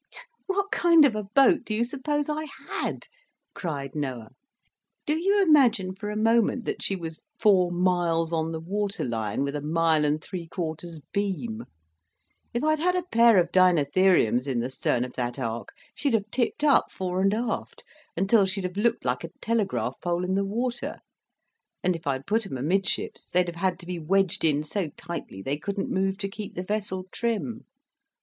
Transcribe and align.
"What 0.47 0.71
kind 0.71 1.05
of 1.05 1.15
a 1.15 1.21
boat 1.21 1.63
do 1.63 1.75
you 1.75 1.83
suppose 1.83 2.27
I 2.27 2.45
had?" 2.69 3.03
cried 3.53 3.93
Noah. 3.93 4.31
"Do 5.05 5.15
you 5.15 5.43
imagine 5.43 5.93
for 5.93 6.09
a 6.09 6.15
moment 6.17 6.65
that 6.65 6.81
she 6.81 6.95
was 6.95 7.21
four 7.37 7.71
miles 7.71 8.33
on 8.33 8.51
the 8.51 8.59
water 8.59 9.03
line, 9.05 9.43
with 9.43 9.55
a 9.55 9.61
mile 9.61 10.03
and 10.03 10.19
three 10.19 10.47
quarters 10.47 10.99
beam? 11.13 11.65
If 12.51 12.63
I'd 12.63 12.79
had 12.79 12.95
a 12.95 13.05
pair 13.11 13.37
of 13.37 13.51
Dinotheriums 13.51 14.47
in 14.47 14.59
the 14.59 14.71
stern 14.71 15.03
of 15.05 15.13
that 15.17 15.37
Ark, 15.37 15.67
she'd 15.93 16.15
have 16.15 16.31
tipped 16.31 16.63
up 16.63 16.91
fore 16.91 17.21
and 17.21 17.31
aft, 17.35 17.83
until 18.17 18.47
she'd 18.47 18.63
have 18.63 18.77
looked 18.77 19.05
like 19.05 19.23
a 19.23 19.29
telegraph 19.39 20.01
pole 20.01 20.25
in 20.25 20.33
the 20.33 20.43
water, 20.43 20.97
and 21.83 21.95
if 21.95 22.07
I'd 22.07 22.25
put 22.25 22.47
'em 22.47 22.57
amidships 22.57 23.29
they'd 23.29 23.45
have 23.49 23.55
had 23.57 23.77
to 23.77 23.85
be 23.85 23.99
wedged 23.99 24.43
in 24.43 24.63
so 24.63 24.89
tightly 24.97 25.43
they 25.43 25.57
couldn't 25.57 25.91
move 25.91 26.17
to 26.17 26.27
keep 26.27 26.55
the 26.55 26.63
vessel 26.63 27.05
trim. 27.11 27.65